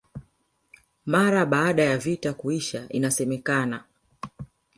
[1.05, 3.83] Mara baada ya vita kuisha inasemekana